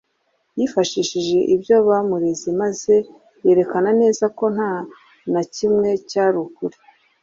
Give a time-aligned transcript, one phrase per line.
[0.57, 2.93] Yifashishije ibyo bamureze maze
[3.45, 4.71] yerekana neza ko nta
[5.31, 6.77] na kimwe cyari ukuri.